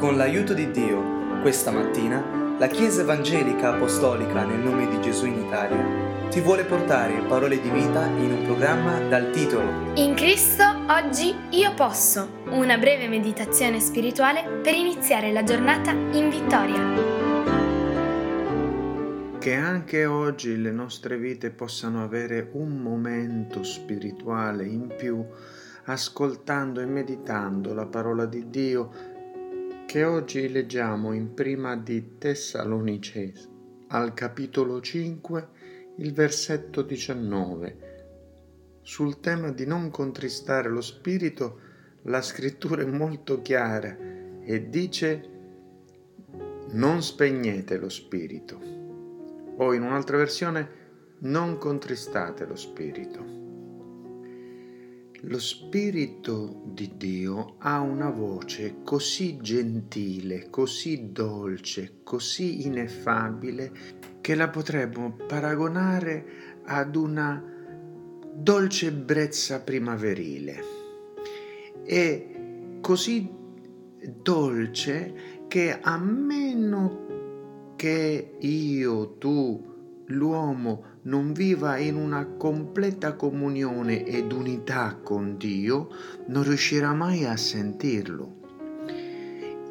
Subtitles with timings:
[0.00, 5.44] Con l'aiuto di Dio, questa mattina, la Chiesa Evangelica Apostolica nel nome di Gesù in
[5.44, 11.34] Italia ti vuole portare parole di vita in un programma dal titolo In Cristo oggi
[11.50, 16.78] io posso, una breve meditazione spirituale per iniziare la giornata in vittoria.
[19.38, 25.22] Che anche oggi le nostre vite possano avere un momento spirituale in più,
[25.84, 29.09] ascoltando e meditando la parola di Dio
[29.90, 33.48] che oggi leggiamo in prima di Tessalonicesi,
[33.88, 35.48] al capitolo 5,
[35.96, 38.78] il versetto 19.
[38.82, 41.58] Sul tema di non contristare lo spirito,
[42.02, 43.96] la scrittura è molto chiara
[44.44, 45.28] e dice
[46.70, 48.60] non spegnete lo spirito.
[49.56, 50.68] O in un'altra versione,
[51.22, 53.39] non contristate lo spirito.
[55.24, 63.70] Lo Spirito di Dio ha una voce così gentile, così dolce, così ineffabile
[64.22, 66.24] che la potremmo paragonare
[66.64, 67.44] ad una
[68.32, 70.64] dolce brezza primaverile.
[71.84, 72.26] È
[72.80, 73.30] così
[74.22, 79.69] dolce che a meno che io, tu,
[80.10, 85.88] l'uomo non viva in una completa comunione ed unità con Dio,
[86.26, 88.38] non riuscirà mai a sentirlo.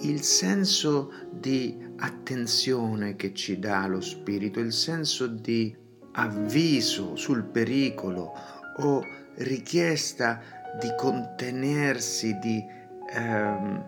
[0.00, 5.74] Il senso di attenzione che ci dà lo Spirito, il senso di
[6.12, 8.32] avviso sul pericolo
[8.78, 9.02] o
[9.36, 10.40] richiesta
[10.80, 12.64] di contenersi, di
[13.12, 13.84] ehm,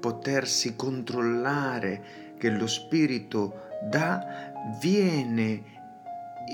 [0.00, 5.81] potersi controllare che lo Spirito dà, viene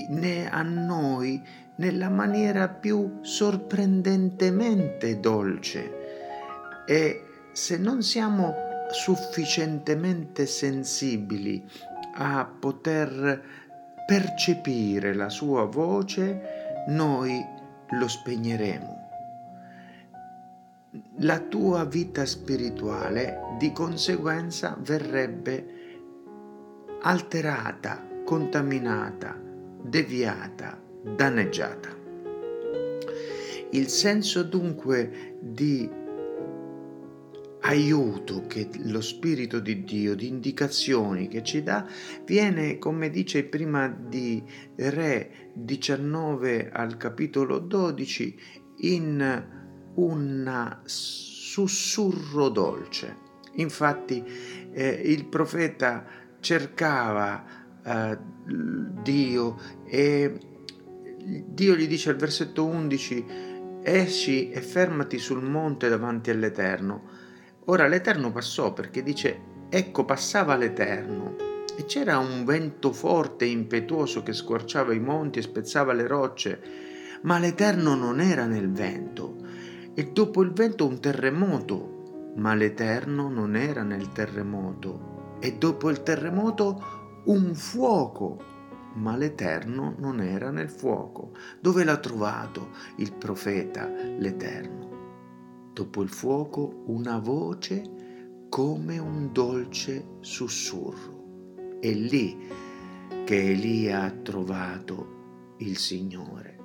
[0.09, 1.43] né a noi
[1.77, 5.99] nella maniera più sorprendentemente dolce
[6.87, 7.23] e
[7.53, 8.55] se non siamo
[8.91, 11.63] sufficientemente sensibili
[12.15, 13.43] a poter
[14.07, 17.45] percepire la sua voce, noi
[17.91, 18.97] lo spegneremo.
[21.19, 25.77] La tua vita spirituale di conseguenza verrebbe
[27.03, 29.48] alterata, contaminata,
[29.83, 31.97] deviata, danneggiata.
[33.71, 35.89] Il senso dunque di
[37.61, 41.87] aiuto che lo Spirito di Dio, di indicazioni che ci dà,
[42.25, 44.43] viene, come dice prima di
[44.77, 48.39] Re 19 al capitolo 12,
[48.81, 49.47] in
[49.95, 53.27] un sussurro dolce.
[53.55, 54.25] Infatti
[54.73, 56.07] eh, il profeta
[56.41, 58.19] cercava uh,
[59.03, 60.39] Dio e
[61.25, 63.25] Dio gli dice al versetto 11
[63.83, 67.03] esci e fermati sul monte davanti all'Eterno.
[67.67, 71.37] Ora l'Eterno passò perché dice ecco passava l'Eterno
[71.77, 76.61] e c'era un vento forte e impetuoso che squarciava i monti e spezzava le rocce,
[77.23, 79.37] ma l'Eterno non era nel vento
[79.95, 86.03] e dopo il vento un terremoto, ma l'Eterno non era nel terremoto e dopo il
[86.03, 86.98] terremoto
[87.29, 88.43] un fuoco,
[88.95, 91.33] ma l'Eterno non era nel fuoco.
[91.61, 94.87] Dove l'ha trovato il profeta l'Eterno?
[95.75, 101.77] Dopo il fuoco una voce come un dolce sussurro.
[101.81, 102.49] È lì
[103.25, 106.57] che Elia ha trovato il Signore.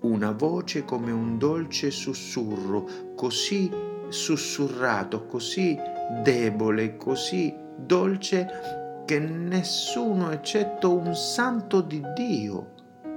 [0.00, 3.70] Una voce come un dolce sussurro, così
[4.08, 5.78] sussurrato, così
[6.22, 12.72] debole, così dolce che nessuno eccetto un santo di Dio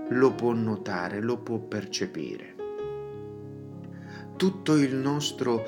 [0.10, 2.56] lo può notare, lo può percepire.
[4.38, 5.64] Tutto il nostro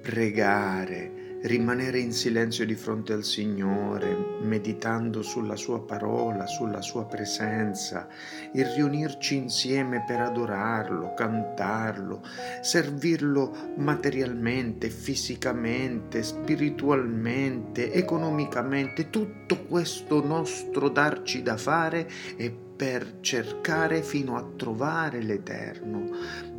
[0.00, 8.08] pregare, rimanere in silenzio di fronte al Signore, meditando sulla Sua parola, sulla Sua presenza,
[8.52, 12.22] il riunirci insieme per adorarlo, cantarlo,
[12.62, 24.36] servirlo materialmente, fisicamente, spiritualmente, economicamente, tutto questo nostro darci da fare è per cercare fino
[24.36, 26.08] a trovare l'Eterno,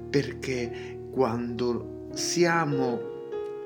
[0.10, 3.14] perché quando siamo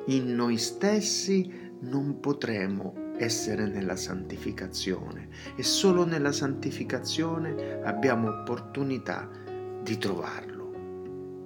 [0.10, 1.52] in noi stessi
[1.82, 9.30] non potremo essere nella santificazione e solo nella santificazione abbiamo opportunità
[9.84, 10.58] di trovarlo.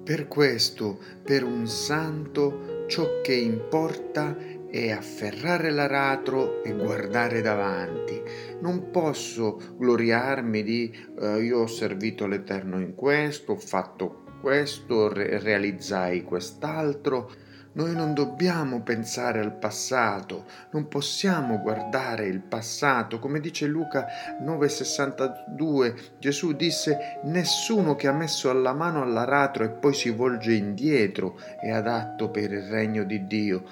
[0.03, 4.37] Per questo, per un santo, ciò che importa
[4.69, 8.21] è afferrare l'aratro e guardare davanti.
[8.61, 15.39] Non posso gloriarmi di uh, io ho servito l'Eterno in questo, ho fatto questo, re-
[15.39, 17.31] realizzai quest'altro
[17.73, 23.17] Noi non dobbiamo pensare al passato, non possiamo guardare il passato.
[23.17, 24.05] Come dice Luca
[24.41, 31.39] 9:62, Gesù disse, nessuno che ha messo la mano all'aratro e poi si volge indietro
[31.59, 33.63] è adatto per il regno di Dio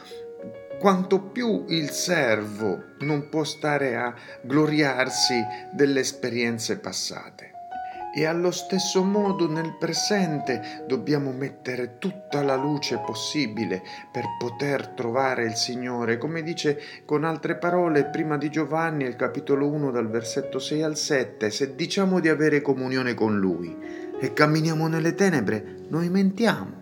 [0.82, 5.36] quanto più il servo non può stare a gloriarsi
[5.72, 7.51] delle esperienze passate.
[8.14, 13.82] E allo stesso modo nel presente dobbiamo mettere tutta la luce possibile
[14.12, 19.70] per poter trovare il Signore, come dice con altre parole prima di Giovanni, il capitolo
[19.70, 23.78] 1 dal versetto 6 al 7, se diciamo di avere comunione con Lui
[24.20, 26.80] e camminiamo nelle tenebre, noi mentiamo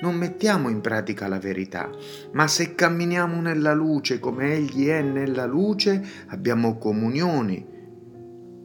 [0.00, 1.90] non mettiamo in pratica la verità,
[2.32, 7.77] ma se camminiamo nella luce come Egli è nella luce, abbiamo comunione,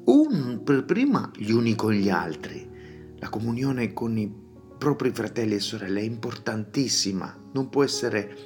[0.05, 2.69] un per prima gli uni con gli altri.
[3.19, 4.31] La comunione con i
[4.77, 8.37] propri fratelli e sorelle è importantissima, non essere,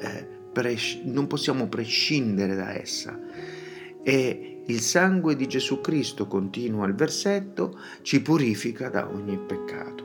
[0.00, 3.16] eh, pres- non possiamo prescindere da essa.
[4.02, 10.04] E il sangue di Gesù Cristo, continua il versetto, ci purifica da ogni peccato.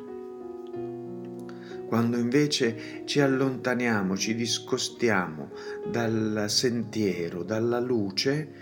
[1.88, 5.50] Quando invece ci allontaniamo, ci discostiamo
[5.92, 8.54] dal sentiero, dalla luce,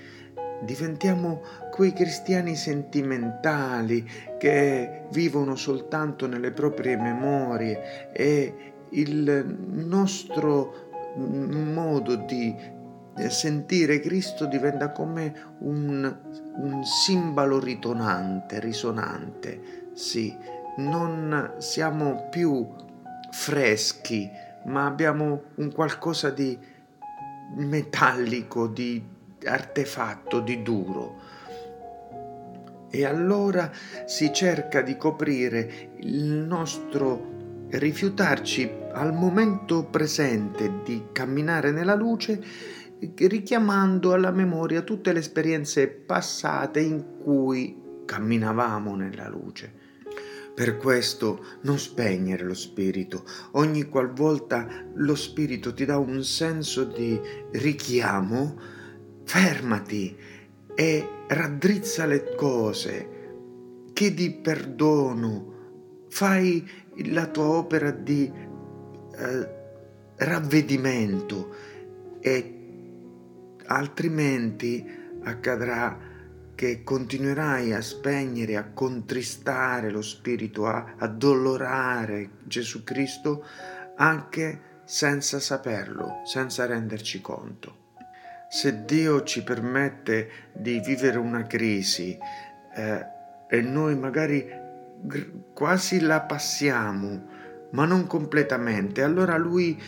[0.64, 1.42] diventiamo
[1.80, 4.06] quei cristiani sentimentali
[4.38, 12.54] che vivono soltanto nelle proprie memorie e il nostro modo di
[13.30, 16.18] sentire Cristo diventa come un,
[16.58, 19.92] un simbolo ritonante, risonante.
[19.94, 20.36] Sì,
[20.80, 22.68] non siamo più
[23.32, 24.30] freschi,
[24.66, 26.60] ma abbiamo un qualcosa di
[27.56, 29.02] metallico, di
[29.46, 31.38] artefatto, di duro.
[32.90, 33.72] E allora
[34.06, 42.42] si cerca di coprire il nostro rifiutarci al momento presente di camminare nella luce,
[43.16, 49.72] richiamando alla memoria tutte le esperienze passate in cui camminavamo nella luce.
[50.56, 53.24] Per questo non spegnere lo spirito.
[53.52, 57.18] Ogni qualvolta lo spirito ti dà un senso di
[57.52, 58.60] richiamo,
[59.24, 60.18] fermati
[60.80, 63.10] e raddrizza le cose.
[63.92, 66.66] Chiedi perdono, fai
[67.08, 69.50] la tua opera di eh,
[70.16, 71.54] ravvedimento
[72.22, 72.60] e
[73.66, 74.90] altrimenti
[75.24, 76.00] accadrà
[76.56, 83.44] che continuerai a spegnere, a contristare lo Spirito, a addolorare Gesù Cristo
[83.98, 87.79] anche senza saperlo, senza renderci conto.
[88.52, 92.18] Se Dio ci permette di vivere una crisi
[92.76, 93.06] eh,
[93.48, 94.44] e noi magari
[95.54, 97.28] quasi la passiamo,
[97.72, 99.80] ma non completamente, allora Lui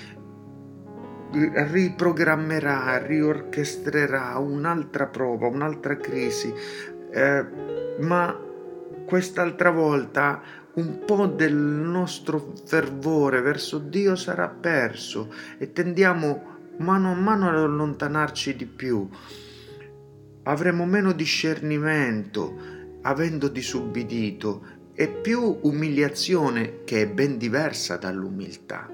[1.32, 6.54] riprogrammerà, riorchestrerà un'altra prova, un'altra crisi,
[7.10, 7.46] eh,
[8.00, 8.38] ma
[9.06, 10.42] quest'altra volta
[10.74, 16.51] un po' del nostro fervore verso Dio sarà perso e tendiamo
[16.82, 19.08] mano a mano ad allontanarci di più.
[20.44, 22.54] Avremo meno discernimento,
[23.04, 28.90] avendo disubbidito, e più umiliazione che è ben diversa dall'umiltà.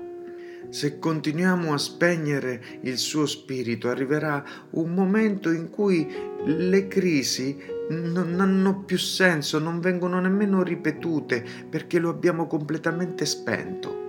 [0.69, 6.07] Se continuiamo a spegnere il suo spirito, arriverà un momento in cui
[6.45, 7.57] le crisi
[7.89, 14.06] non hanno più senso, non vengono nemmeno ripetute perché lo abbiamo completamente spento.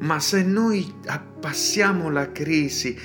[0.00, 2.98] Ma se noi appassiamo la crisi,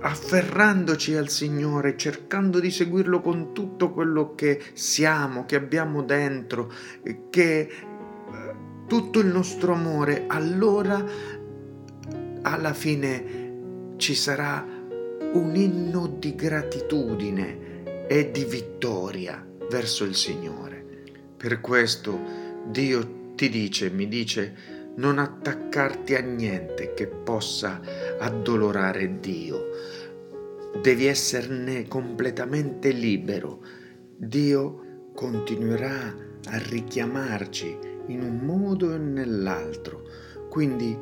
[0.00, 6.72] afferrandoci al Signore, cercando di seguirlo con tutto quello che siamo, che abbiamo dentro,
[7.30, 7.70] che eh,
[8.86, 11.04] tutto il nostro amore, allora
[12.42, 14.64] alla fine ci sarà
[15.32, 20.84] un inno di gratitudine e di vittoria verso il Signore.
[21.36, 22.18] Per questo
[22.66, 27.80] Dio ti dice, mi dice, non attaccarti a niente che possa
[28.18, 29.68] addolorare Dio.
[30.80, 33.64] Devi esserne completamente libero.
[34.14, 36.14] Dio continuerà
[36.50, 37.78] a richiamarci
[38.08, 40.02] in un modo e nell'altro.
[40.50, 40.96] Quindi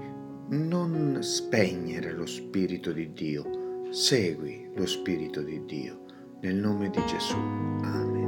[0.50, 6.04] non spegnere lo Spirito di Dio, segui lo Spirito di Dio.
[6.40, 7.34] Nel nome di Gesù.
[7.34, 8.27] Amen.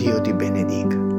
[0.00, 1.09] Dio ti benedica.